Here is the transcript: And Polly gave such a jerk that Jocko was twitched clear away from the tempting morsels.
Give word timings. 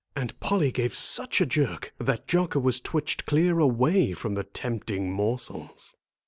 And 0.15 0.39
Polly 0.39 0.71
gave 0.71 0.95
such 0.95 1.41
a 1.41 1.45
jerk 1.45 1.93
that 1.99 2.27
Jocko 2.27 2.57
was 2.57 2.79
twitched 2.79 3.27
clear 3.27 3.59
away 3.59 4.13
from 4.13 4.33
the 4.33 4.43
tempting 4.43 5.11
morsels. 5.11 5.95